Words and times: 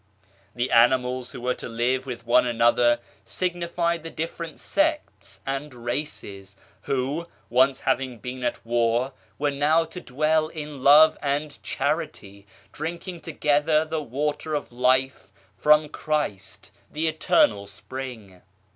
The 0.55 0.71
animals 0.71 1.31
who 1.31 1.39
were 1.39 1.53
to 1.53 1.69
live 1.69 2.07
with 2.07 2.25
one 2.25 2.47
another 2.47 3.01
signified 3.23 4.01
the 4.01 4.09
different 4.09 4.59
sects 4.59 5.41
and 5.45 5.71
races, 5.75 6.57
who, 6.81 7.27
once 7.51 7.81
having 7.81 8.17
been 8.17 8.43
at 8.43 8.65
war, 8.65 9.13
were 9.37 9.51
now 9.51 9.85
to 9.85 10.01
dwell 10.01 10.47
in 10.47 10.81
love 10.83 11.19
and 11.21 11.61
charity, 11.61 12.47
drinking 12.71 13.19
together 13.21 13.85
the 13.85 14.01
Water 14.01 14.55
of 14.55 14.71
Life 14.71 15.31
from 15.55 15.87
Christ 15.87 16.71
the 16.91 17.07
Eternal 17.07 17.67
Spring. 17.67 18.41